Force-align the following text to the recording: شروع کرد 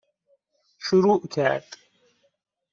شروع 0.79 1.27
کرد 1.31 1.65